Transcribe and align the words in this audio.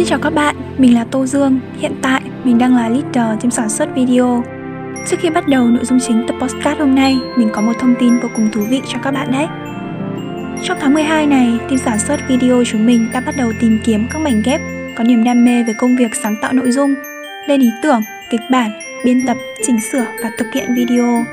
Xin 0.00 0.08
chào 0.08 0.18
các 0.18 0.30
bạn, 0.30 0.56
mình 0.78 0.94
là 0.94 1.04
Tô 1.10 1.26
Dương. 1.26 1.60
Hiện 1.78 1.92
tại, 2.02 2.20
mình 2.44 2.58
đang 2.58 2.76
là 2.76 2.88
leader 2.88 3.40
team 3.40 3.50
sản 3.50 3.68
xuất 3.68 3.88
video. 3.94 4.44
Trước 5.08 5.16
khi 5.20 5.30
bắt 5.30 5.48
đầu 5.48 5.64
nội 5.64 5.84
dung 5.84 5.98
chính 6.00 6.24
tập 6.28 6.34
podcast 6.40 6.78
hôm 6.78 6.94
nay, 6.94 7.18
mình 7.36 7.48
có 7.52 7.60
một 7.60 7.72
thông 7.80 7.94
tin 8.00 8.18
vô 8.20 8.28
cùng 8.36 8.48
thú 8.52 8.60
vị 8.70 8.80
cho 8.88 8.98
các 9.02 9.10
bạn 9.10 9.32
đấy. 9.32 9.46
Trong 10.62 10.78
tháng 10.80 10.94
12 10.94 11.26
này, 11.26 11.58
team 11.58 11.78
sản 11.78 11.98
xuất 11.98 12.20
video 12.28 12.64
chúng 12.66 12.86
mình 12.86 13.06
đã 13.12 13.20
bắt 13.20 13.34
đầu 13.38 13.52
tìm 13.60 13.78
kiếm 13.84 14.06
các 14.10 14.18
mảnh 14.18 14.42
ghép 14.44 14.60
có 14.96 15.04
niềm 15.04 15.24
đam 15.24 15.44
mê 15.44 15.62
về 15.62 15.72
công 15.78 15.96
việc 15.96 16.10
sáng 16.22 16.36
tạo 16.42 16.52
nội 16.52 16.70
dung, 16.70 16.94
lên 17.48 17.60
ý 17.60 17.70
tưởng, 17.82 18.02
kịch 18.30 18.40
bản, 18.50 18.70
biên 19.04 19.26
tập, 19.26 19.36
chỉnh 19.66 19.80
sửa 19.92 20.06
và 20.22 20.30
thực 20.38 20.46
hiện 20.54 20.74
video. 20.74 21.24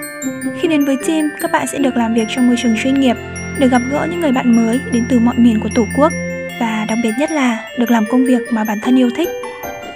Khi 0.60 0.68
đến 0.68 0.86
với 0.86 0.98
team, 1.08 1.30
các 1.42 1.52
bạn 1.52 1.68
sẽ 1.68 1.78
được 1.78 1.98
làm 1.98 2.14
việc 2.14 2.28
trong 2.30 2.48
môi 2.48 2.56
trường 2.64 2.76
chuyên 2.84 2.94
nghiệp, 2.94 3.16
được 3.60 3.72
gặp 3.72 3.82
gỡ 3.92 4.08
những 4.12 4.20
người 4.20 4.32
bạn 4.32 4.56
mới 4.56 4.80
đến 4.92 5.04
từ 5.10 5.20
mọi 5.20 5.36
miền 5.38 5.60
của 5.60 5.70
Tổ 5.76 5.88
quốc 5.98 6.14
và 6.60 6.86
đặc 6.90 6.98
biệt 7.04 7.12
nhất 7.20 7.32
là 7.32 7.64
được 7.78 7.92
làm 7.92 8.06
công 8.06 8.26
việc 8.26 8.42
mà 8.50 8.64
bản 8.64 8.80
thân 8.80 9.00
yêu 9.00 9.10
thích. 9.16 9.30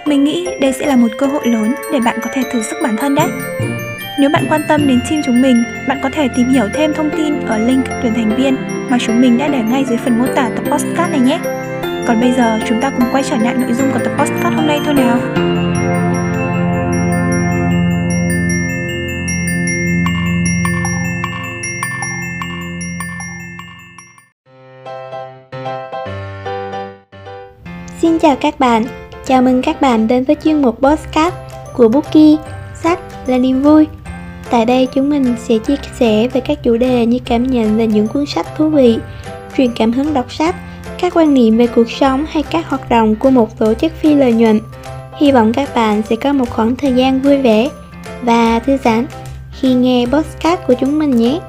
Mình 0.05 0.23
nghĩ 0.23 0.47
đây 0.61 0.73
sẽ 0.73 0.85
là 0.85 0.95
một 0.95 1.11
cơ 1.17 1.27
hội 1.27 1.47
lớn 1.47 1.73
để 1.93 1.99
bạn 1.99 2.19
có 2.21 2.29
thể 2.33 2.41
thử 2.51 2.61
sức 2.61 2.77
bản 2.83 2.97
thân 2.97 3.15
đấy. 3.15 3.27
Nếu 4.19 4.29
bạn 4.29 4.45
quan 4.49 4.61
tâm 4.67 4.87
đến 4.87 4.99
team 5.09 5.21
chúng 5.25 5.41
mình, 5.41 5.63
bạn 5.87 5.99
có 6.03 6.09
thể 6.13 6.27
tìm 6.35 6.49
hiểu 6.49 6.65
thêm 6.73 6.93
thông 6.93 7.09
tin 7.17 7.39
ở 7.45 7.57
link 7.57 7.85
tuyển 8.03 8.13
thành 8.13 8.35
viên 8.35 8.55
mà 8.89 8.97
chúng 8.99 9.21
mình 9.21 9.37
đã 9.37 9.47
để 9.47 9.59
ngay 9.69 9.85
dưới 9.89 9.97
phần 9.97 10.19
mô 10.19 10.25
tả 10.35 10.49
tập 10.55 10.63
podcast 10.71 11.11
này 11.11 11.19
nhé. 11.19 11.39
Còn 12.07 12.19
bây 12.19 12.31
giờ 12.31 12.59
chúng 12.67 12.81
ta 12.81 12.89
cùng 12.89 13.09
quay 13.11 13.23
trở 13.23 13.37
lại 13.37 13.55
nội 13.57 13.73
dung 13.73 13.91
của 13.93 13.99
tập 13.99 14.11
podcast 14.17 14.55
hôm 14.55 14.67
nay 14.67 14.79
thôi 14.85 14.93
nào. 14.93 15.17
Xin 28.01 28.19
chào 28.19 28.35
các 28.35 28.59
bạn, 28.59 28.85
chào 29.25 29.41
mừng 29.41 29.61
các 29.61 29.81
bạn 29.81 30.07
đến 30.07 30.23
với 30.23 30.35
chuyên 30.43 30.61
mục 30.61 30.81
Postcard 30.81 31.35
của 31.73 31.87
Bookie, 31.87 32.35
sách 32.83 32.99
là 33.27 33.37
niềm 33.37 33.63
vui. 33.63 33.87
Tại 34.49 34.65
đây 34.65 34.87
chúng 34.93 35.09
mình 35.09 35.35
sẽ 35.39 35.57
chia 35.57 35.75
sẻ 35.99 36.27
về 36.27 36.41
các 36.41 36.63
chủ 36.63 36.77
đề 36.77 37.05
như 37.05 37.19
cảm 37.25 37.47
nhận 37.47 37.77
về 37.77 37.87
những 37.87 38.07
cuốn 38.07 38.25
sách 38.25 38.47
thú 38.57 38.69
vị, 38.69 38.99
truyền 39.57 39.73
cảm 39.75 39.91
hứng 39.91 40.13
đọc 40.13 40.33
sách, 40.33 40.55
các 40.99 41.13
quan 41.15 41.33
niệm 41.33 41.57
về 41.57 41.67
cuộc 41.67 41.91
sống 41.91 42.25
hay 42.29 42.43
các 42.43 42.69
hoạt 42.69 42.89
động 42.89 43.15
của 43.15 43.29
một 43.29 43.57
tổ 43.57 43.73
chức 43.73 43.91
phi 43.91 44.15
lợi 44.15 44.33
nhuận. 44.33 44.59
Hy 45.17 45.31
vọng 45.31 45.53
các 45.53 45.75
bạn 45.75 46.01
sẽ 46.09 46.15
có 46.15 46.33
một 46.33 46.49
khoảng 46.49 46.75
thời 46.75 46.93
gian 46.93 47.21
vui 47.21 47.37
vẻ 47.37 47.69
và 48.21 48.59
thư 48.59 48.77
giãn 48.83 49.07
khi 49.51 49.73
nghe 49.73 50.05
podcast 50.05 50.61
của 50.67 50.73
chúng 50.73 50.99
mình 50.99 51.11
nhé. 51.11 51.39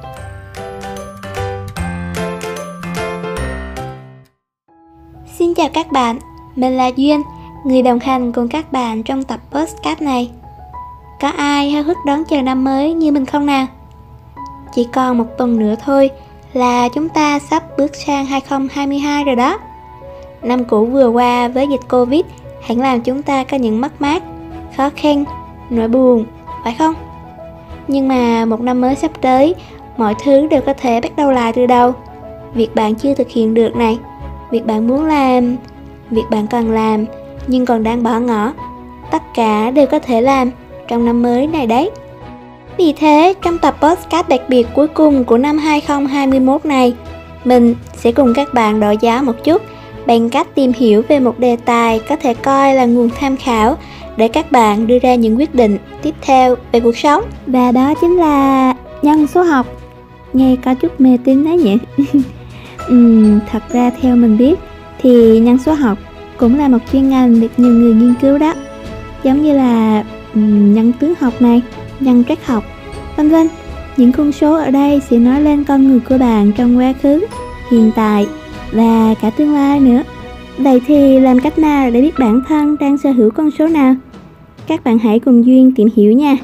Xin 5.38 5.54
chào 5.54 5.68
các 5.74 5.92
bạn, 5.92 6.18
mình 6.56 6.76
là 6.76 6.86
Duyên, 6.86 7.22
người 7.64 7.82
đồng 7.82 7.98
hành 7.98 8.32
cùng 8.32 8.48
các 8.48 8.72
bạn 8.72 9.02
trong 9.02 9.22
tập 9.22 9.40
podcast 9.50 10.02
này. 10.02 10.30
Có 11.20 11.28
ai 11.28 11.70
háo 11.70 11.82
hức 11.82 11.96
đón 12.06 12.24
chờ 12.24 12.42
năm 12.42 12.64
mới 12.64 12.94
như 12.94 13.12
mình 13.12 13.26
không 13.26 13.46
nào? 13.46 13.66
Chỉ 14.74 14.86
còn 14.92 15.18
một 15.18 15.26
tuần 15.38 15.58
nữa 15.58 15.74
thôi 15.84 16.10
là 16.52 16.88
chúng 16.88 17.08
ta 17.08 17.38
sắp 17.38 17.62
bước 17.78 17.94
sang 18.06 18.26
2022 18.26 19.24
rồi 19.24 19.36
đó. 19.36 19.58
Năm 20.42 20.64
cũ 20.64 20.86
vừa 20.86 21.08
qua 21.08 21.48
với 21.48 21.68
dịch 21.68 21.88
Covid 21.90 22.24
hẳn 22.62 22.80
làm 22.80 23.00
chúng 23.00 23.22
ta 23.22 23.44
có 23.44 23.56
những 23.56 23.80
mất 23.80 24.02
mát, 24.02 24.22
khó 24.76 24.90
khăn, 24.96 25.24
nỗi 25.70 25.88
buồn, 25.88 26.24
phải 26.64 26.74
không? 26.78 26.94
Nhưng 27.88 28.08
mà 28.08 28.44
một 28.44 28.60
năm 28.60 28.80
mới 28.80 28.94
sắp 28.94 29.10
tới, 29.20 29.54
mọi 29.96 30.14
thứ 30.24 30.46
đều 30.46 30.60
có 30.60 30.74
thể 30.74 31.00
bắt 31.00 31.16
đầu 31.16 31.32
lại 31.32 31.52
từ 31.52 31.66
đầu. 31.66 31.92
Việc 32.54 32.74
bạn 32.74 32.94
chưa 32.94 33.14
thực 33.14 33.30
hiện 33.30 33.54
được 33.54 33.76
này, 33.76 33.98
việc 34.50 34.66
bạn 34.66 34.88
muốn 34.88 35.04
làm, 35.04 35.56
việc 36.12 36.22
bạn 36.30 36.46
cần 36.46 36.70
làm 36.70 37.04
nhưng 37.46 37.66
còn 37.66 37.82
đang 37.82 38.02
bỏ 38.02 38.18
ngỏ. 38.18 38.52
Tất 39.10 39.22
cả 39.34 39.70
đều 39.70 39.86
có 39.86 39.98
thể 39.98 40.20
làm 40.20 40.50
trong 40.88 41.06
năm 41.06 41.22
mới 41.22 41.46
này 41.46 41.66
đấy. 41.66 41.90
Vì 42.78 42.92
thế 42.92 43.34
trong 43.42 43.58
tập 43.58 43.76
podcast 43.80 44.28
đặc 44.28 44.40
biệt 44.48 44.66
cuối 44.74 44.88
cùng 44.88 45.24
của 45.24 45.38
năm 45.38 45.58
2021 45.58 46.64
này 46.64 46.94
mình 47.44 47.74
sẽ 47.96 48.12
cùng 48.12 48.34
các 48.34 48.54
bạn 48.54 48.80
đổi 48.80 48.96
giá 49.00 49.22
một 49.22 49.44
chút 49.44 49.62
bằng 50.06 50.30
cách 50.30 50.46
tìm 50.54 50.72
hiểu 50.76 51.02
về 51.08 51.20
một 51.20 51.38
đề 51.38 51.56
tài 51.56 52.00
có 52.08 52.16
thể 52.16 52.34
coi 52.34 52.74
là 52.74 52.84
nguồn 52.84 53.10
tham 53.10 53.36
khảo 53.36 53.76
để 54.16 54.28
các 54.28 54.52
bạn 54.52 54.86
đưa 54.86 54.98
ra 54.98 55.14
những 55.14 55.38
quyết 55.38 55.54
định 55.54 55.78
tiếp 56.02 56.14
theo 56.20 56.56
về 56.72 56.80
cuộc 56.80 56.96
sống. 56.96 57.24
Và 57.46 57.72
đó 57.72 57.94
chính 58.00 58.16
là 58.16 58.74
nhân 59.02 59.26
số 59.26 59.42
học. 59.42 59.66
Nghe 60.32 60.56
có 60.64 60.74
chút 60.74 61.00
mê 61.00 61.18
tín 61.24 61.44
đấy 61.44 61.56
nhỉ? 61.56 61.78
Ừ, 62.88 63.24
thật 63.50 63.62
ra 63.72 63.90
theo 64.00 64.16
mình 64.16 64.38
biết 64.38 64.54
thì 65.02 65.40
nhân 65.40 65.58
số 65.58 65.74
học 65.74 65.98
cũng 66.36 66.58
là 66.58 66.68
một 66.68 66.78
chuyên 66.92 67.08
ngành 67.08 67.40
được 67.40 67.48
nhiều 67.56 67.72
người 67.72 67.94
nghiên 67.94 68.14
cứu 68.20 68.38
đó. 68.38 68.54
Giống 69.24 69.42
như 69.42 69.56
là 69.56 70.04
nhân 70.34 70.92
tướng 71.00 71.14
học 71.20 71.42
này, 71.42 71.62
nhân 72.00 72.24
cách 72.24 72.46
học, 72.46 72.64
vân 73.16 73.28
vân. 73.28 73.48
Những 73.96 74.12
con 74.12 74.32
số 74.32 74.54
ở 74.54 74.70
đây 74.70 75.00
sẽ 75.10 75.18
nói 75.18 75.40
lên 75.42 75.64
con 75.64 75.88
người 75.88 76.00
của 76.08 76.18
bạn 76.18 76.52
trong 76.56 76.78
quá 76.78 76.92
khứ, 77.02 77.20
hiện 77.70 77.90
tại 77.96 78.26
và 78.72 79.14
cả 79.22 79.30
tương 79.30 79.54
lai 79.54 79.80
nữa. 79.80 80.02
Vậy 80.58 80.80
thì 80.86 81.20
làm 81.20 81.40
cách 81.40 81.58
nào 81.58 81.90
để 81.90 82.00
biết 82.00 82.18
bản 82.18 82.42
thân 82.48 82.76
đang 82.80 82.98
sở 82.98 83.10
hữu 83.10 83.30
con 83.30 83.50
số 83.58 83.68
nào? 83.68 83.94
Các 84.66 84.84
bạn 84.84 84.98
hãy 84.98 85.18
cùng 85.18 85.46
duyên 85.46 85.72
tìm 85.74 85.88
hiểu 85.96 86.12
nha. 86.12 86.36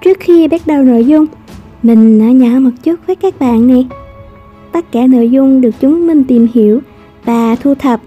Trước 0.00 0.16
khi 0.20 0.48
bắt 0.48 0.66
đầu 0.66 0.82
nội 0.82 1.04
dung, 1.04 1.26
mình 1.82 2.18
nói 2.18 2.34
nhỏ 2.34 2.60
một 2.60 2.70
chút 2.82 2.94
với 3.06 3.16
các 3.16 3.40
bạn 3.40 3.66
nè. 3.66 3.82
Tất 4.72 4.92
cả 4.92 5.06
nội 5.06 5.30
dung 5.30 5.60
được 5.60 5.70
chúng 5.80 6.06
mình 6.06 6.24
tìm 6.24 6.46
hiểu 6.54 6.80
và 7.28 7.56
thu 7.56 7.74
thập 7.74 8.00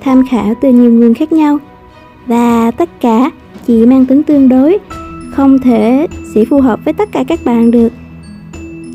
tham 0.00 0.26
khảo 0.30 0.54
từ 0.60 0.72
nhiều 0.72 0.92
nguồn 0.92 1.14
khác 1.14 1.32
nhau. 1.32 1.58
Và 2.26 2.70
tất 2.70 3.00
cả 3.00 3.30
chỉ 3.66 3.86
mang 3.86 4.06
tính 4.06 4.22
tương 4.22 4.48
đối 4.48 4.78
không 5.30 5.58
thể 5.58 6.06
sẽ 6.34 6.44
phù 6.44 6.60
hợp 6.60 6.80
với 6.84 6.94
tất 6.94 7.12
cả 7.12 7.24
các 7.28 7.44
bạn 7.44 7.70
được. 7.70 7.92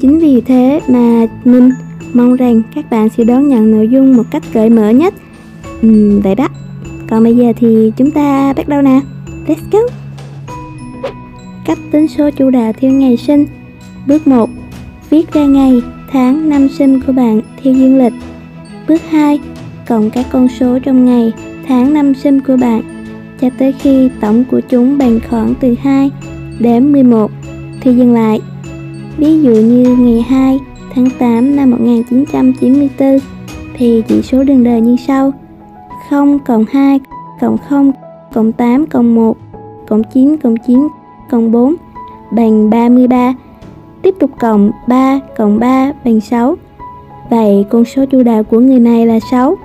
Chính 0.02 0.20
vì 0.20 0.42
thế 0.42 0.82
mà 0.88 1.28
mình 1.46 1.70
mong 2.14 2.36
rằng 2.36 2.62
các 2.76 2.90
bạn 2.90 3.10
sẽ 3.10 3.24
đón 3.24 3.48
nhận 3.48 3.72
nội 3.72 3.88
dung 3.88 4.18
một 4.18 4.24
cách 4.32 4.44
cởi 4.54 4.70
mở 4.70 4.90
nhất. 4.90 5.14
Ừ, 5.82 6.20
vậy 6.24 6.36
đó. 6.36 6.48
Còn 7.10 7.24
bây 7.24 7.36
giờ 7.36 7.54
thì 7.58 7.92
chúng 7.98 8.12
ta 8.12 8.54
bắt 8.54 8.68
đầu 8.68 8.82
nào. 8.82 9.02
Let's 9.48 9.72
go. 9.72 9.80
Cách 11.66 11.78
tính 11.92 12.08
số 12.08 12.30
chủ 12.32 12.50
đạo 12.50 12.74
theo 12.82 12.92
ngày 12.92 13.18
sinh. 13.18 13.46
Bước 14.08 14.28
1 14.28 14.50
viết 15.10 15.34
ra 15.34 15.46
ngày 15.46 15.82
tháng 16.12 16.50
năm 16.50 16.70
sinh 16.70 17.02
của 17.02 17.14
bạn 17.14 17.42
theo 17.64 17.74
dương 17.74 17.98
lịch 17.98 18.14
bước 18.88 19.02
2 19.10 19.40
cộng 19.88 20.10
các 20.10 20.26
con 20.32 20.48
số 20.48 20.80
trong 20.80 21.06
ngày, 21.06 21.34
tháng 21.68 21.94
năm 21.94 22.14
sinh 22.14 22.42
của 22.42 22.58
bạn 22.58 22.82
cho 23.42 23.50
tới 23.58 23.72
khi 23.72 24.10
tổng 24.22 24.44
của 24.52 24.60
chúng 24.60 24.98
bằng 24.98 25.20
khoảng 25.30 25.54
từ 25.60 25.76
2 25.82 26.12
đến 26.60 26.92
11 26.92 27.32
thì 27.82 27.96
dừng 27.96 28.14
lại. 28.14 28.42
Ví 29.18 29.42
dụ 29.42 29.52
như 29.52 29.96
ngày 30.00 30.22
2 30.22 30.60
tháng 30.96 31.10
8 31.20 31.56
năm 31.56 31.72
1994 31.72 33.20
thì 33.78 34.04
chỉ 34.08 34.22
số 34.22 34.44
đường 34.44 34.64
đời 34.64 34.82
như 34.82 34.96
sau 35.08 35.34
0 36.10 36.40
cộng 36.40 36.66
2 36.72 37.00
cộng 37.42 37.58
0 37.70 37.92
cộng 38.34 38.52
8 38.52 38.86
cộng 38.86 39.16
1 39.16 39.38
cộng 39.88 40.02
9 40.14 40.38
cộng 40.38 40.56
9 40.68 40.88
cộng 41.30 41.52
4 41.52 41.76
bằng 42.32 42.70
33 42.70 43.34
tiếp 44.02 44.16
tục 44.20 44.32
cộng 44.40 44.72
3 44.88 45.20
cộng 45.38 45.60
3 45.60 45.92
bằng 46.06 46.22
6 46.22 46.56
Vậy 47.30 47.66
con 47.70 47.86
số 47.86 48.06
chủ 48.06 48.24
đạo 48.24 48.44
của 48.44 48.60
người 48.60 48.80
này 48.80 49.06
là 49.06 49.20
6 49.32 49.58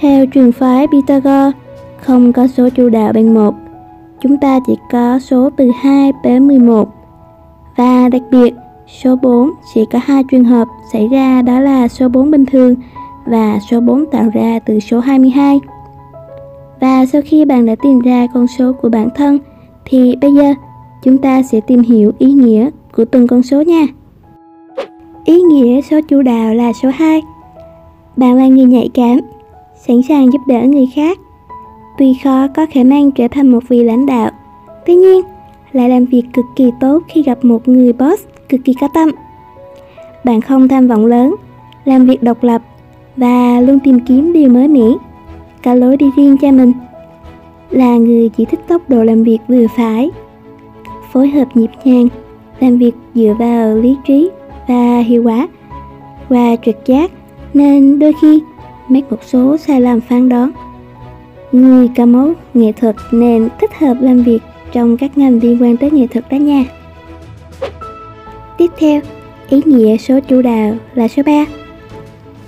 theo 0.00 0.26
truyền 0.34 0.52
phái 0.52 0.86
Pythagore, 0.86 1.52
không 2.00 2.32
có 2.32 2.46
số 2.46 2.68
chủ 2.70 2.88
đạo 2.88 3.12
bằng 3.12 3.34
1. 3.34 3.54
Chúng 4.20 4.36
ta 4.36 4.60
chỉ 4.66 4.76
có 4.92 5.18
số 5.18 5.50
từ 5.56 5.70
2 5.80 6.12
tới 6.22 6.40
11. 6.40 6.88
Và 7.76 8.08
đặc 8.08 8.22
biệt, 8.30 8.54
số 9.02 9.16
4 9.16 9.50
chỉ 9.74 9.84
có 9.92 9.98
hai 10.04 10.24
trường 10.30 10.44
hợp 10.44 10.68
xảy 10.92 11.08
ra 11.08 11.42
đó 11.42 11.60
là 11.60 11.88
số 11.88 12.08
4 12.08 12.30
bình 12.30 12.46
thường 12.46 12.74
và 13.26 13.58
số 13.70 13.80
4 13.80 14.06
tạo 14.06 14.30
ra 14.34 14.58
từ 14.66 14.80
số 14.80 15.00
22. 15.00 15.60
Và 16.80 17.06
sau 17.06 17.22
khi 17.24 17.44
bạn 17.44 17.66
đã 17.66 17.74
tìm 17.82 18.00
ra 18.00 18.26
con 18.34 18.46
số 18.46 18.72
của 18.72 18.88
bản 18.88 19.08
thân 19.14 19.38
thì 19.84 20.16
bây 20.20 20.34
giờ 20.34 20.54
chúng 21.02 21.18
ta 21.18 21.42
sẽ 21.42 21.60
tìm 21.60 21.82
hiểu 21.82 22.12
ý 22.18 22.32
nghĩa 22.32 22.70
của 22.96 23.04
từng 23.04 23.26
con 23.26 23.42
số 23.42 23.62
nha. 23.62 23.86
Ý 25.26 25.40
nghĩa 25.40 25.80
số 25.80 26.00
chủ 26.08 26.22
đạo 26.22 26.54
là 26.54 26.72
số 26.72 26.90
2. 26.94 27.22
Bạn 28.16 28.34
là 28.36 28.46
người 28.46 28.64
nhạy 28.64 28.90
cảm 28.94 29.20
sẵn 29.86 30.02
sàng 30.02 30.32
giúp 30.32 30.40
đỡ 30.46 30.60
người 30.62 30.88
khác. 30.94 31.18
Tuy 31.98 32.14
khó 32.24 32.48
có 32.56 32.66
khả 32.70 32.82
năng 32.82 33.10
trở 33.12 33.28
thành 33.28 33.48
một 33.48 33.58
vị 33.68 33.84
lãnh 33.84 34.06
đạo, 34.06 34.30
tuy 34.86 34.94
nhiên 34.94 35.22
lại 35.72 35.88
làm 35.88 36.04
việc 36.04 36.22
cực 36.32 36.44
kỳ 36.56 36.70
tốt 36.80 37.02
khi 37.08 37.22
gặp 37.22 37.44
một 37.44 37.68
người 37.68 37.92
boss 37.92 38.24
cực 38.48 38.60
kỳ 38.64 38.74
có 38.80 38.88
tâm. 38.94 39.10
Bạn 40.24 40.40
không 40.40 40.68
tham 40.68 40.88
vọng 40.88 41.06
lớn, 41.06 41.34
làm 41.84 42.06
việc 42.06 42.22
độc 42.22 42.44
lập 42.44 42.62
và 43.16 43.60
luôn 43.60 43.78
tìm 43.84 44.00
kiếm 44.00 44.32
điều 44.32 44.48
mới 44.48 44.68
mẻ, 44.68 44.88
có 45.64 45.74
lối 45.74 45.96
đi 45.96 46.10
riêng 46.16 46.36
cho 46.38 46.50
mình. 46.50 46.72
Là 47.70 47.96
người 47.96 48.28
chỉ 48.28 48.44
thích 48.44 48.60
tốc 48.68 48.82
độ 48.88 49.04
làm 49.04 49.22
việc 49.22 49.38
vừa 49.48 49.66
phải, 49.76 50.10
phối 51.12 51.28
hợp 51.28 51.48
nhịp 51.54 51.70
nhàng, 51.84 52.08
làm 52.60 52.78
việc 52.78 52.94
dựa 53.14 53.34
vào 53.38 53.76
lý 53.76 53.96
trí 54.06 54.30
và 54.68 54.98
hiệu 54.98 55.22
quả 55.22 55.48
và 56.28 56.56
trực 56.64 56.86
giác 56.86 57.10
nên 57.54 57.98
đôi 57.98 58.12
khi 58.22 58.42
mắc 58.88 59.04
một 59.10 59.18
số 59.26 59.56
sai 59.56 59.80
lầm 59.80 60.00
phán 60.00 60.28
đoán 60.28 60.52
người 61.52 61.88
ca 61.94 62.06
máu 62.06 62.32
nghệ 62.54 62.72
thuật 62.72 62.96
nên 63.12 63.48
thích 63.60 63.70
hợp 63.78 63.96
làm 64.00 64.22
việc 64.22 64.38
trong 64.72 64.96
các 64.96 65.18
ngành 65.18 65.40
liên 65.42 65.62
quan 65.62 65.76
tới 65.76 65.90
nghệ 65.90 66.06
thuật 66.06 66.24
đó 66.30 66.36
nha. 66.36 66.64
Tiếp 68.58 68.70
theo, 68.78 69.00
ý 69.48 69.60
nghĩa 69.64 69.96
số 69.96 70.20
chủ 70.28 70.42
đạo 70.42 70.74
là 70.94 71.08
số 71.08 71.22
3. 71.26 71.44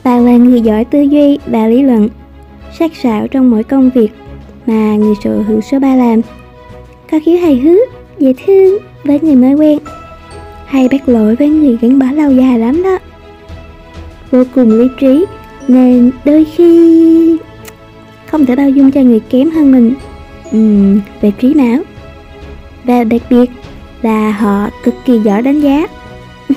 Bạn 0.04 0.26
là 0.26 0.36
người 0.36 0.60
giỏi 0.60 0.84
tư 0.84 1.00
duy 1.00 1.38
và 1.46 1.66
lý 1.66 1.82
luận, 1.82 2.08
sắc 2.78 2.96
sảo 2.96 3.28
trong 3.28 3.50
mỗi 3.50 3.64
công 3.64 3.90
việc 3.94 4.08
mà 4.66 4.96
người 4.96 5.14
sở 5.24 5.42
hữu 5.42 5.60
số 5.60 5.78
3 5.78 5.94
làm. 5.94 6.20
Có 7.10 7.18
khiếu 7.24 7.38
hài 7.38 7.56
hước, 7.56 7.88
dễ 8.18 8.32
thương 8.46 8.78
với 9.04 9.20
người 9.22 9.36
mới 9.36 9.54
quen, 9.54 9.78
hay 10.68 10.88
bắt 10.88 11.08
lỗi 11.08 11.36
với 11.36 11.48
người 11.48 11.78
gắn 11.80 11.98
bó 11.98 12.06
lâu 12.12 12.32
dài 12.32 12.58
lắm 12.58 12.82
đó. 12.82 12.98
Vô 14.30 14.44
cùng 14.54 14.70
lý 14.70 14.88
trí 15.00 15.24
nên 15.68 16.10
đôi 16.24 16.44
khi 16.44 17.36
không 18.26 18.46
thể 18.46 18.56
bao 18.56 18.70
dung 18.70 18.90
cho 18.90 19.00
người 19.00 19.20
kém 19.20 19.50
hơn 19.50 19.72
mình. 19.72 19.94
Uhm, 20.56 21.00
về 21.20 21.32
trí 21.40 21.54
não. 21.54 21.82
Và 22.84 23.04
đặc 23.04 23.22
biệt 23.30 23.50
là 24.02 24.30
họ 24.30 24.70
cực 24.84 24.94
kỳ 25.04 25.18
giỏi 25.18 25.42
đánh 25.42 25.60
giá. 25.60 25.86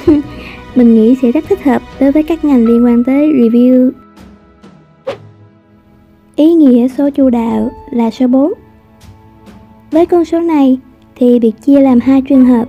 Mình 0.76 0.96
nghĩ 0.96 1.16
sẽ 1.22 1.32
rất 1.32 1.46
thích 1.50 1.64
hợp 1.64 1.82
đối 2.00 2.12
với 2.12 2.24
các 2.24 2.46
ngành 2.46 2.66
liên 2.66 2.86
quan 2.86 3.04
tới 3.04 3.28
review. 3.28 3.92
Ý 6.36 6.54
nghĩa 6.54 6.88
số 6.88 7.10
chu 7.10 7.30
đạo 7.30 7.72
là 7.92 8.12
số 8.12 8.28
4 8.28 8.54
với 9.92 10.06
con 10.06 10.26
số 10.26 10.40
này 10.40 10.78
thì 11.16 11.40
việc 11.40 11.54
chia 11.62 11.80
làm 11.80 12.00
hai 12.00 12.22
trường 12.22 12.46
hợp 12.46 12.66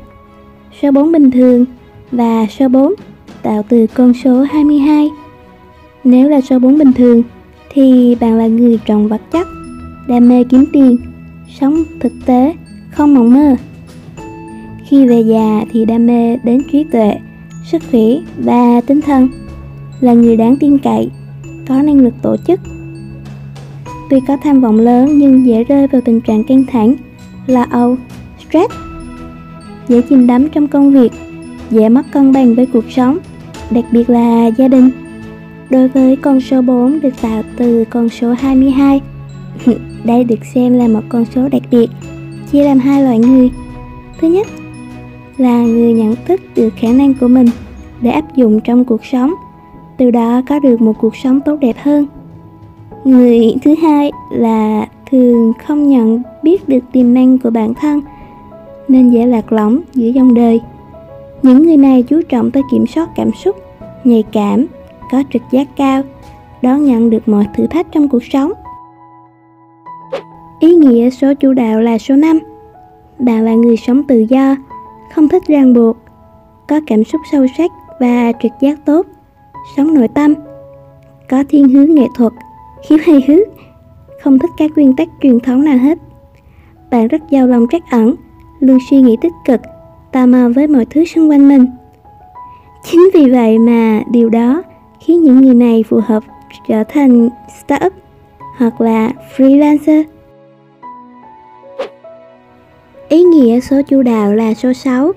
số 0.81 0.91
4 0.91 1.13
bình 1.13 1.31
thường 1.31 1.65
và 2.13 2.47
số 2.59 2.69
4 2.69 2.95
tạo 3.43 3.63
từ 3.69 3.87
con 3.95 4.13
số 4.25 4.43
22 4.43 5.11
nếu 6.05 6.29
là 6.29 6.41
số 6.41 6.59
4 6.59 6.79
bình 6.79 6.93
thường 6.93 7.23
thì 7.75 8.15
bạn 8.21 8.39
là 8.39 8.47
người 8.47 8.79
trọng 8.87 9.09
vật 9.09 9.21
chất, 9.33 9.47
đam 10.09 10.29
mê 10.29 10.45
kiếm 10.45 10.65
tiền, 10.73 10.97
sống 11.61 11.83
thực 12.01 12.13
tế, 12.27 12.55
không 12.91 13.15
mộng 13.15 13.33
mơ. 13.33 13.57
Khi 14.89 15.07
về 15.07 15.21
già 15.21 15.65
thì 15.71 15.85
đam 15.85 16.07
mê 16.07 16.37
đến 16.37 16.63
trí 16.73 16.85
tuệ, 16.85 17.15
sức 17.65 17.83
khỏe 17.91 18.01
và 18.39 18.81
tinh 18.87 19.01
thần, 19.01 19.29
là 20.01 20.13
người 20.13 20.37
đáng 20.37 20.57
tin 20.57 20.79
cậy, 20.79 21.11
có 21.69 21.83
năng 21.83 22.01
lực 22.01 22.15
tổ 22.23 22.37
chức. 22.47 22.61
Tuy 24.11 24.21
có 24.29 24.37
tham 24.37 24.61
vọng 24.61 24.79
lớn 24.79 25.19
nhưng 25.19 25.47
dễ 25.47 25.65
rơi 25.65 25.87
vào 25.87 26.01
tình 26.01 26.21
trạng 26.21 26.45
căng 26.45 26.65
thẳng, 26.67 26.95
lo 27.47 27.67
âu, 27.71 27.97
stress, 28.49 28.75
dễ 29.89 30.01
chìm 30.01 30.27
đắm 30.27 30.49
trong 30.49 30.69
công 30.69 30.93
việc, 30.93 31.13
dễ 31.71 31.89
mất 31.89 32.03
cân 32.13 32.33
bằng 32.33 32.55
với 32.55 32.67
cuộc 32.67 32.85
sống, 32.91 33.19
đặc 33.71 33.85
biệt 33.93 34.11
là 34.11 34.47
gia 34.47 34.69
đình. 34.69 34.91
Đối 35.71 35.89
với 35.89 36.17
con 36.17 36.41
số 36.41 36.63
4 36.63 37.01
được 37.01 37.15
tạo 37.23 37.43
từ 37.57 37.85
con 37.91 38.09
số 38.09 38.33
22, 38.33 39.01
đây 40.05 40.25
được 40.25 40.45
xem 40.55 40.79
là 40.79 40.89
một 40.89 41.03
con 41.09 41.25
số 41.25 41.49
đặc 41.49 41.63
biệt, 41.71 41.91
chia 42.53 42.65
làm 42.65 42.79
hai 42.79 43.03
loại 43.03 43.19
người. 43.19 43.51
Thứ 44.21 44.29
nhất 44.29 44.47
là 45.37 45.63
người 45.63 45.93
nhận 45.93 46.15
thức 46.27 46.41
được 46.57 46.71
khả 46.77 46.93
năng 46.93 47.15
của 47.15 47.29
mình 47.29 47.47
để 48.01 48.11
áp 48.11 48.37
dụng 48.37 48.61
trong 48.61 48.85
cuộc 48.85 49.05
sống, 49.05 49.35
từ 49.99 50.11
đó 50.11 50.43
có 50.49 50.59
được 50.59 50.81
một 50.81 50.93
cuộc 51.01 51.17
sống 51.17 51.41
tốt 51.41 51.57
đẹp 51.61 51.77
hơn. 51.83 52.07
Người 53.05 53.55
thứ 53.65 53.75
hai 53.83 54.11
là 54.33 54.87
thường 55.11 55.53
không 55.67 55.89
nhận 55.89 56.23
biết 56.43 56.69
được 56.69 56.85
tiềm 56.93 57.15
năng 57.15 57.39
của 57.39 57.51
bản 57.51 57.75
thân 57.75 58.01
nên 58.89 59.11
dễ 59.11 59.27
lạc 59.27 59.53
lõng 59.53 59.81
giữa 59.95 60.09
dòng 60.09 60.35
đời. 60.35 60.61
Những 61.43 61.63
người 61.63 61.77
này 61.77 62.03
chú 62.03 62.23
trọng 62.29 62.51
tới 62.51 62.63
kiểm 62.71 62.87
soát 62.87 63.09
cảm 63.17 63.31
xúc, 63.45 63.57
nhạy 64.05 64.25
cảm 64.33 64.67
có 65.11 65.23
trực 65.33 65.43
giác 65.51 65.69
cao, 65.77 66.03
đón 66.63 66.85
nhận 66.85 67.11
được 67.11 67.29
mọi 67.29 67.47
thử 67.55 67.67
thách 67.67 67.87
trong 67.93 68.09
cuộc 68.09 68.25
sống. 68.25 68.53
Ý 70.61 70.75
nghĩa 70.75 71.11
số 71.11 71.35
chủ 71.35 71.53
đạo 71.53 71.81
là 71.81 71.99
số 71.99 72.17
5. 72.17 72.39
Bạn 73.19 73.45
là 73.45 73.55
người 73.55 73.77
sống 73.77 74.03
tự 74.03 74.19
do, 74.19 74.57
không 75.15 75.29
thích 75.29 75.43
ràng 75.47 75.75
buộc, 75.75 75.97
có 76.69 76.81
cảm 76.87 77.05
xúc 77.05 77.21
sâu 77.33 77.47
sắc 77.59 77.71
và 78.01 78.33
trực 78.43 78.53
giác 78.61 78.79
tốt, 78.85 79.07
sống 79.77 79.95
nội 79.95 80.09
tâm, 80.09 80.35
có 81.29 81.45
thiên 81.49 81.69
hướng 81.69 81.95
nghệ 81.95 82.07
thuật, 82.17 82.33
khiếu 82.89 82.99
hài 83.03 83.25
hước, 83.29 83.49
không 84.23 84.39
thích 84.39 84.51
các 84.57 84.71
nguyên 84.77 84.97
tắc 84.97 85.09
truyền 85.23 85.41
thống 85.41 85.65
nào 85.65 85.79
hết. 85.79 85.99
Bạn 86.91 87.09
rất 87.09 87.23
giàu 87.31 87.47
lòng 87.47 87.67
trắc 87.71 87.91
ẩn, 87.91 88.15
luôn 88.63 88.79
suy 88.91 89.01
nghĩ 89.01 89.17
tích 89.21 89.33
cực, 89.45 89.61
tò 90.13 90.27
mò 90.27 90.49
với 90.55 90.67
mọi 90.67 90.85
thứ 90.91 91.05
xung 91.05 91.31
quanh 91.31 91.49
mình. 91.49 91.67
Chính 92.85 93.11
vì 93.15 93.31
vậy 93.31 93.59
mà 93.59 94.03
điều 94.11 94.29
đó 94.29 94.63
khiến 95.01 95.23
những 95.23 95.41
người 95.41 95.55
này 95.55 95.85
phù 95.89 96.01
hợp 96.07 96.23
trở 96.69 96.85
thành 96.85 97.29
startup 97.65 97.93
hoặc 98.59 98.81
là 98.81 99.13
freelancer. 99.37 100.05
Ý 103.09 103.23
nghĩa 103.23 103.61
số 103.61 103.83
chủ 103.83 104.03
đạo 104.03 104.33
là 104.33 104.55
số 104.55 104.73
6. 104.73 105.13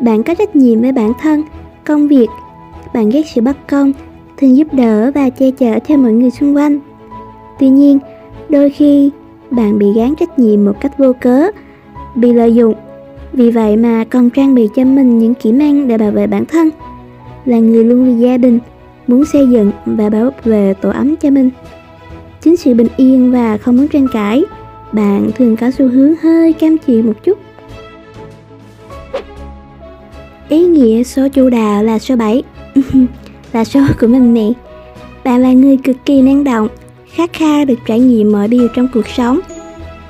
Bạn 0.00 0.22
có 0.22 0.34
trách 0.34 0.56
nhiệm 0.56 0.80
với 0.80 0.92
bản 0.92 1.12
thân, 1.20 1.42
công 1.84 2.08
việc. 2.08 2.28
Bạn 2.94 3.10
ghét 3.10 3.22
sự 3.34 3.40
bất 3.40 3.68
công, 3.68 3.92
thường 4.36 4.56
giúp 4.56 4.66
đỡ 4.72 5.10
và 5.14 5.30
che 5.30 5.50
chở 5.50 5.78
cho 5.78 5.96
mọi 5.96 6.12
người 6.12 6.30
xung 6.30 6.56
quanh. 6.56 6.78
Tuy 7.58 7.68
nhiên, 7.68 7.98
đôi 8.48 8.70
khi 8.70 9.10
bạn 9.50 9.78
bị 9.78 9.92
gán 9.92 10.14
trách 10.14 10.38
nhiệm 10.38 10.64
một 10.64 10.72
cách 10.80 10.98
vô 10.98 11.12
cớ, 11.20 11.50
bị 12.14 12.32
lợi 12.32 12.54
dụng. 12.54 12.74
Vì 13.32 13.50
vậy 13.50 13.76
mà 13.76 14.04
còn 14.10 14.30
trang 14.30 14.54
bị 14.54 14.68
cho 14.76 14.84
mình 14.84 15.18
những 15.18 15.34
kỹ 15.34 15.52
năng 15.52 15.88
để 15.88 15.98
bảo 15.98 16.10
vệ 16.10 16.26
bản 16.26 16.44
thân. 16.44 16.70
Là 17.44 17.58
người 17.58 17.84
luôn 17.84 18.06
vì 18.06 18.26
gia 18.26 18.36
đình, 18.36 18.58
muốn 19.06 19.24
xây 19.24 19.46
dựng 19.48 19.70
và 19.86 20.10
bảo 20.10 20.30
vệ 20.44 20.74
tổ 20.74 20.90
ấm 20.90 21.16
cho 21.16 21.30
mình. 21.30 21.50
Chính 22.40 22.56
sự 22.56 22.74
bình 22.74 22.88
yên 22.96 23.32
và 23.32 23.56
không 23.56 23.76
muốn 23.76 23.88
tranh 23.88 24.06
cãi, 24.12 24.44
bạn 24.92 25.30
thường 25.36 25.56
có 25.56 25.70
xu 25.70 25.88
hướng 25.88 26.14
hơi 26.22 26.52
cam 26.52 26.78
chịu 26.78 27.02
một 27.02 27.24
chút. 27.24 27.38
Ý 30.50 30.66
nghĩa 30.66 31.02
số 31.02 31.28
chủ 31.28 31.50
đạo 31.50 31.82
là 31.82 31.98
số 31.98 32.16
7 32.16 32.42
Là 33.52 33.64
số 33.64 33.80
của 34.00 34.06
mình 34.06 34.34
nè 34.34 34.52
Bạn 35.24 35.40
là 35.40 35.52
người 35.52 35.76
cực 35.76 35.96
kỳ 36.04 36.22
năng 36.22 36.44
động 36.44 36.68
Khát 37.06 37.32
khao 37.32 37.64
được 37.64 37.78
trải 37.86 38.00
nghiệm 38.00 38.32
mọi 38.32 38.48
điều 38.48 38.68
trong 38.74 38.88
cuộc 38.94 39.08
sống 39.08 39.40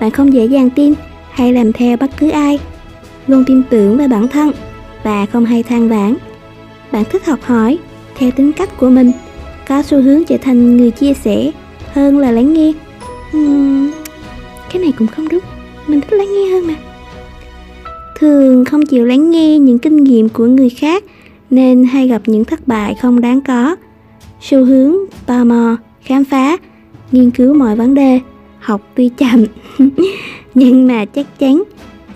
Bạn 0.00 0.10
không 0.10 0.32
dễ 0.32 0.44
dàng 0.44 0.70
tin 0.70 0.94
hay 1.40 1.52
làm 1.52 1.72
theo 1.72 1.96
bất 1.96 2.10
cứ 2.18 2.30
ai. 2.30 2.58
Luôn 3.26 3.44
tin 3.46 3.62
tưởng 3.70 3.96
vào 3.96 4.08
bản 4.08 4.28
thân 4.28 4.52
Và 5.02 5.26
không 5.26 5.44
hay 5.44 5.62
than 5.62 5.88
vãn. 5.88 6.16
Bạn 6.92 7.04
thích 7.10 7.26
học 7.26 7.38
hỏi 7.42 7.78
theo 8.18 8.30
tính 8.30 8.52
cách 8.52 8.78
của 8.78 8.90
mình 8.90 9.12
có 9.68 9.82
xu 9.82 10.02
hướng 10.02 10.24
trở 10.24 10.36
thành 10.36 10.76
người 10.76 10.90
chia 10.90 11.14
sẻ 11.14 11.50
hơn 11.92 12.18
là 12.18 12.30
lắng 12.30 12.52
nghe. 12.52 12.72
Uhm, 13.36 13.90
cái 14.72 14.82
này 14.82 14.92
cũng 14.98 15.08
không 15.08 15.28
đúng. 15.28 15.40
Mình 15.86 16.00
thích 16.00 16.16
lắng 16.16 16.28
nghe 16.32 16.50
hơn 16.50 16.66
mà. 16.66 16.74
Thường 18.18 18.64
không 18.64 18.86
chịu 18.86 19.04
lắng 19.04 19.30
nghe 19.30 19.58
những 19.58 19.78
kinh 19.78 20.04
nghiệm 20.04 20.28
của 20.28 20.44
người 20.44 20.70
khác 20.70 21.04
nên 21.50 21.84
hay 21.84 22.08
gặp 22.08 22.22
những 22.26 22.44
thất 22.44 22.68
bại 22.68 22.94
không 22.94 23.20
đáng 23.20 23.40
có. 23.40 23.76
Xu 24.40 24.64
hướng 24.64 24.96
tò 25.26 25.44
mò 25.44 25.76
khám 26.02 26.24
phá 26.24 26.56
nghiên 27.12 27.30
cứu 27.30 27.54
mọi 27.54 27.76
vấn 27.76 27.94
đề 27.94 28.20
học 28.60 28.80
tuy 28.94 29.08
chậm 29.08 29.44
nhưng 30.54 30.86
mà 30.86 31.04
chắc 31.04 31.38
chắn 31.38 31.62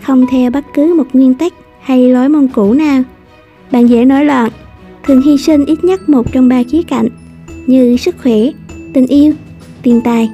không 0.02 0.26
theo 0.30 0.50
bất 0.50 0.64
cứ 0.74 0.94
một 0.94 1.06
nguyên 1.12 1.34
tắc 1.34 1.52
hay 1.80 2.08
lối 2.08 2.28
môn 2.28 2.48
cũ 2.48 2.72
nào 2.72 3.02
bạn 3.72 3.88
dễ 3.88 4.04
nổi 4.04 4.24
loạn 4.24 4.50
thường 5.02 5.22
hy 5.22 5.38
sinh 5.38 5.66
ít 5.66 5.84
nhất 5.84 6.08
một 6.08 6.32
trong 6.32 6.48
ba 6.48 6.62
khía 6.62 6.82
cạnh 6.82 7.08
như 7.66 7.96
sức 7.96 8.14
khỏe, 8.22 8.38
tình 8.92 9.06
yêu, 9.06 9.32
tiền 9.82 10.00
tài. 10.04 10.30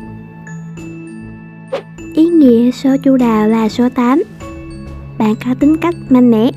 Ý 2.14 2.24
nghĩa 2.24 2.70
số 2.70 2.96
chu 3.02 3.16
đào 3.16 3.48
là 3.48 3.68
số 3.68 3.88
8. 3.88 4.22
Bạn 5.18 5.34
có 5.44 5.54
tính 5.54 5.76
cách 5.76 5.94
mạnh 6.08 6.30
mẽ, 6.30 6.50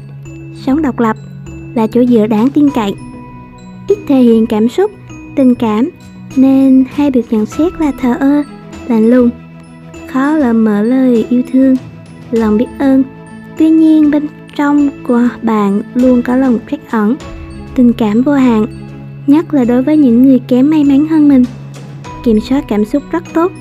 sống 0.65 0.81
độc 0.81 1.00
lập, 1.00 1.17
là 1.75 1.88
chỗ 1.88 2.05
dựa 2.05 2.27
đáng 2.27 2.50
tin 2.50 2.69
cậy. 2.69 2.93
Ít 3.88 3.98
thể 4.07 4.15
hiện 4.15 4.45
cảm 4.48 4.69
xúc, 4.69 4.91
tình 5.36 5.55
cảm 5.55 5.89
nên 6.36 6.86
hay 6.93 7.12
được 7.12 7.25
nhận 7.29 7.45
xét 7.45 7.74
là 7.79 7.91
thờ 8.01 8.17
ơ, 8.19 8.43
lạnh 8.88 9.10
lùng, 9.10 9.29
khó 10.13 10.38
là 10.38 10.53
mở 10.53 10.82
lời 10.82 11.25
yêu 11.29 11.43
thương, 11.51 11.75
lòng 12.32 12.58
biết 12.58 12.67
ơn. 12.79 13.03
Tuy 13.58 13.70
nhiên 13.70 14.12
bên 14.12 14.27
trong 14.55 14.89
của 15.08 15.22
bạn 15.41 15.82
luôn 15.93 16.22
có 16.22 16.36
lòng 16.36 16.60
trách 16.72 16.91
ẩn, 16.91 17.15
tình 17.75 17.93
cảm 17.93 18.22
vô 18.22 18.34
hạn, 18.34 18.65
nhất 19.27 19.53
là 19.53 19.63
đối 19.63 19.84
với 19.84 19.98
những 19.98 20.24
người 20.24 20.39
kém 20.48 20.70
may 20.70 20.84
mắn 20.84 21.08
hơn 21.08 21.29
mình. 21.29 21.43
Kiểm 22.24 22.39
soát 22.39 22.65
cảm 22.67 22.86
xúc 22.86 23.03
rất 23.12 23.24
tốt, 23.34 23.51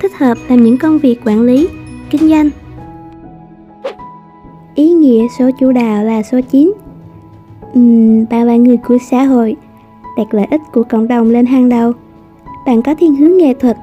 thích 0.00 0.12
hợp 0.18 0.38
làm 0.48 0.64
những 0.64 0.78
công 0.78 0.98
việc 0.98 1.20
quản 1.24 1.42
lý, 1.42 1.68
kinh 2.10 2.28
doanh. 2.28 2.50
Ý 4.74 4.92
nghĩa 4.92 5.26
số 5.38 5.50
chủ 5.60 5.72
đạo 5.72 6.04
là 6.04 6.22
số 6.22 6.40
9. 6.50 6.72
Uhm, 7.78 8.24
bạn 8.30 8.46
là 8.46 8.56
người 8.56 8.76
của 8.76 8.98
xã 9.10 9.24
hội, 9.24 9.56
đặt 10.18 10.34
lợi 10.34 10.46
ích 10.50 10.60
của 10.72 10.82
cộng 10.82 11.08
đồng 11.08 11.30
lên 11.30 11.46
hàng 11.46 11.68
đầu. 11.68 11.92
Bạn 12.66 12.82
có 12.82 12.94
thiên 12.94 13.16
hướng 13.16 13.36
nghệ 13.36 13.54
thuật, 13.54 13.76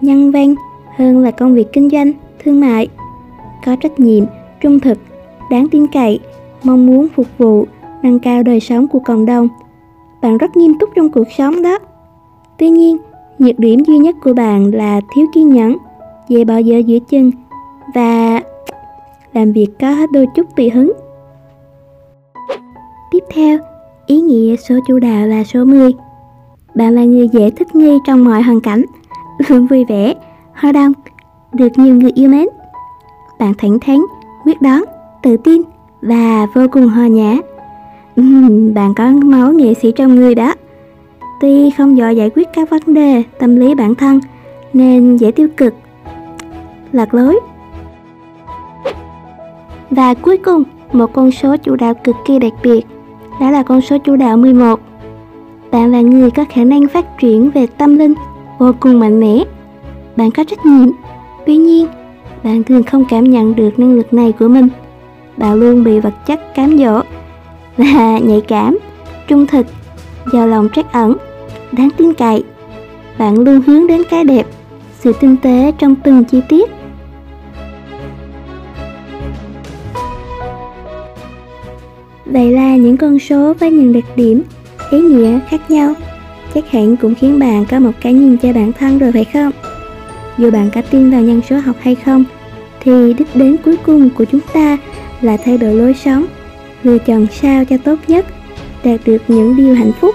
nhân 0.00 0.30
văn 0.30 0.54
hơn 1.00 1.18
là 1.18 1.30
công 1.30 1.54
việc 1.54 1.72
kinh 1.72 1.90
doanh, 1.90 2.12
thương 2.44 2.60
mại. 2.60 2.88
Có 3.66 3.76
trách 3.76 4.00
nhiệm, 4.00 4.24
trung 4.60 4.80
thực, 4.80 4.98
đáng 5.50 5.68
tin 5.68 5.86
cậy, 5.86 6.20
mong 6.62 6.86
muốn 6.86 7.08
phục 7.08 7.26
vụ 7.38 7.66
nâng 8.02 8.18
cao 8.18 8.42
đời 8.42 8.60
sống 8.60 8.88
của 8.88 8.98
cộng 8.98 9.26
đồng. 9.26 9.48
Bạn 10.22 10.38
rất 10.38 10.56
nghiêm 10.56 10.78
túc 10.78 10.90
trong 10.94 11.10
cuộc 11.10 11.32
sống 11.38 11.62
đó. 11.62 11.78
Tuy 12.58 12.70
nhiên, 12.70 12.96
nhược 13.38 13.58
điểm 13.58 13.84
duy 13.84 13.98
nhất 13.98 14.16
của 14.22 14.32
bạn 14.32 14.74
là 14.74 15.00
thiếu 15.14 15.26
kiên 15.34 15.48
nhẫn, 15.48 15.76
dễ 16.28 16.44
bỏ 16.44 16.56
dở 16.56 16.78
giữa 16.78 16.98
chân 17.10 17.30
và 17.94 18.40
làm 19.32 19.52
việc 19.52 19.68
có 19.80 20.06
đôi 20.12 20.26
chút 20.34 20.46
tùy 20.56 20.70
hứng. 20.70 20.92
Tiếp 23.10 23.24
theo, 23.34 23.58
ý 24.06 24.20
nghĩa 24.20 24.56
số 24.56 24.74
chủ 24.88 24.98
đạo 24.98 25.26
là 25.26 25.44
số 25.44 25.64
10. 25.64 25.92
Bạn 26.74 26.94
là 26.94 27.04
người 27.04 27.28
dễ 27.28 27.50
thích 27.50 27.76
nghi 27.76 27.98
trong 28.06 28.24
mọi 28.24 28.42
hoàn 28.42 28.60
cảnh, 28.60 28.84
luôn 29.48 29.66
vui 29.66 29.84
vẻ, 29.84 30.14
hoa 30.60 30.72
đông, 30.72 30.92
được 31.52 31.68
nhiều 31.76 31.94
người 31.94 32.10
yêu 32.14 32.28
mến. 32.28 32.46
Bạn 33.38 33.54
thẳng 33.58 33.80
thắn, 33.80 33.96
quyết 34.44 34.62
đoán, 34.62 34.84
tự 35.22 35.36
tin 35.36 35.62
và 36.02 36.46
vô 36.54 36.62
cùng 36.72 36.88
hòa 36.88 37.06
nhã. 37.06 37.36
Uhm, 38.20 38.74
bạn 38.74 38.94
có 38.94 39.10
máu 39.10 39.52
nghệ 39.52 39.74
sĩ 39.74 39.92
trong 39.96 40.14
người 40.14 40.34
đó. 40.34 40.54
Tuy 41.40 41.70
không 41.70 41.96
giỏi 41.96 42.16
giải 42.16 42.30
quyết 42.34 42.48
các 42.52 42.70
vấn 42.70 42.80
đề 42.86 43.22
tâm 43.38 43.56
lý 43.56 43.74
bản 43.74 43.94
thân 43.94 44.20
nên 44.72 45.16
dễ 45.16 45.30
tiêu 45.30 45.48
cực, 45.56 45.74
lạc 46.92 47.14
lối. 47.14 47.40
Và 49.90 50.14
cuối 50.14 50.36
cùng, 50.36 50.64
một 50.92 51.12
con 51.12 51.30
số 51.30 51.56
chủ 51.56 51.76
đạo 51.76 51.94
cực 51.94 52.16
kỳ 52.26 52.38
đặc 52.38 52.52
biệt, 52.62 52.86
đó 53.40 53.50
là 53.50 53.62
con 53.62 53.80
số 53.80 53.98
chủ 53.98 54.16
đạo 54.16 54.36
11. 54.36 54.80
Bạn 55.70 55.92
là 55.92 56.00
người 56.00 56.30
có 56.30 56.44
khả 56.50 56.64
năng 56.64 56.88
phát 56.88 57.18
triển 57.18 57.50
về 57.50 57.66
tâm 57.66 57.98
linh 57.98 58.14
vô 58.58 58.72
cùng 58.80 59.00
mạnh 59.00 59.20
mẽ. 59.20 59.44
Bạn 60.20 60.30
có 60.30 60.44
trách 60.44 60.66
nhiệm, 60.66 60.88
tuy 61.46 61.56
nhiên, 61.56 61.86
bạn 62.42 62.64
thường 62.64 62.82
không 62.82 63.04
cảm 63.08 63.24
nhận 63.24 63.56
được 63.56 63.78
năng 63.78 63.94
lực 63.94 64.14
này 64.14 64.32
của 64.32 64.48
mình. 64.48 64.68
Bạn 65.36 65.54
luôn 65.54 65.84
bị 65.84 66.00
vật 66.00 66.14
chất 66.26 66.54
cám 66.54 66.78
dỗ 66.78 67.02
và 67.76 68.18
nhạy 68.22 68.40
cảm, 68.48 68.78
trung 69.28 69.46
thực, 69.46 69.66
giàu 70.32 70.46
lòng 70.46 70.68
trắc 70.72 70.92
ẩn, 70.92 71.16
đáng 71.72 71.88
tin 71.96 72.14
cậy. 72.14 72.44
Bạn 73.18 73.38
luôn 73.38 73.60
hướng 73.66 73.86
đến 73.86 74.02
cái 74.10 74.24
đẹp, 74.24 74.46
sự 74.98 75.12
tinh 75.20 75.36
tế 75.42 75.72
trong 75.78 75.94
từng 75.96 76.24
chi 76.24 76.40
tiết. 76.48 76.70
Vậy 82.26 82.50
là 82.52 82.76
những 82.76 82.96
con 82.96 83.18
số 83.18 83.54
với 83.54 83.70
những 83.70 83.92
đặc 83.92 84.04
điểm, 84.16 84.42
ý 84.90 85.00
nghĩa 85.00 85.38
khác 85.48 85.70
nhau 85.70 85.94
chắc 86.54 86.70
hẳn 86.70 86.96
cũng 86.96 87.14
khiến 87.14 87.38
bạn 87.38 87.64
có 87.70 87.78
một 87.78 87.92
cái 88.00 88.12
nhìn 88.12 88.36
cho 88.36 88.52
bản 88.52 88.72
thân 88.72 88.98
rồi 88.98 89.12
phải 89.12 89.24
không? 89.24 89.69
Dù 90.40 90.50
bạn 90.50 90.70
có 90.74 90.82
tin 90.82 91.10
vào 91.10 91.22
nhân 91.22 91.40
số 91.48 91.58
học 91.58 91.76
hay 91.80 91.94
không, 91.94 92.24
thì 92.80 93.14
đích 93.14 93.36
đến 93.36 93.56
cuối 93.64 93.76
cùng 93.76 94.10
của 94.10 94.24
chúng 94.24 94.40
ta 94.52 94.78
là 95.20 95.36
thay 95.36 95.58
đổi 95.58 95.74
lối 95.74 95.94
sống, 95.94 96.26
lựa 96.82 96.98
chọn 96.98 97.26
sao 97.32 97.64
cho 97.64 97.76
tốt 97.76 97.98
nhất, 98.06 98.26
đạt 98.84 99.00
được 99.06 99.22
những 99.28 99.56
điều 99.56 99.74
hạnh 99.74 99.92
phúc, 100.00 100.14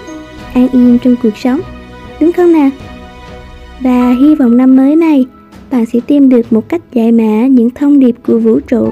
an 0.54 0.68
yên 0.74 0.98
trong 1.04 1.16
cuộc 1.24 1.38
sống, 1.38 1.60
đúng 2.22 2.32
không 2.32 2.54
nào? 2.54 2.70
Và 3.80 4.16
hy 4.20 4.36
vọng 4.36 4.58
năm 4.58 4.76
mới 4.76 4.96
này, 4.96 5.26
bạn 5.72 5.86
sẽ 5.86 6.00
tìm 6.08 6.30
được 6.30 6.54
một 6.54 6.70
cách 6.70 6.82
giải 6.94 7.12
mã 7.12 7.48
những 7.48 7.70
thông 7.70 8.00
điệp 8.00 8.16
của 8.28 8.40
vũ 8.40 8.60
trụ 8.60 8.90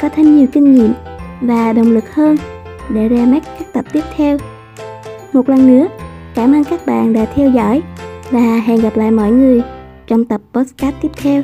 có 0.00 0.08
thêm 0.08 0.36
nhiều 0.36 0.46
kinh 0.52 0.74
nghiệm 0.74 0.92
và 1.40 1.72
động 1.72 1.90
lực 1.90 2.14
hơn 2.14 2.36
để 2.88 3.08
ra 3.08 3.26
mắt 3.26 3.42
các 3.58 3.72
tập 3.72 3.84
tiếp 3.92 4.04
theo. 4.16 4.38
Một 5.32 5.48
lần 5.48 5.66
nữa, 5.66 5.86
cảm 6.34 6.54
ơn 6.54 6.64
các 6.64 6.86
bạn 6.86 7.12
đã 7.12 7.24
theo 7.34 7.50
dõi 7.50 7.82
và 8.30 8.40
hẹn 8.40 8.80
gặp 8.80 8.96
lại 8.96 9.10
mọi 9.10 9.30
người 9.30 9.62
trong 10.06 10.24
tập 10.24 10.40
podcast 10.52 10.94
tiếp 11.00 11.10
theo. 11.16 11.42